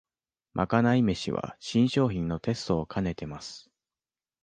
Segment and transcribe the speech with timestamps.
[0.55, 3.69] まかない飯は新商品のテストをかねてます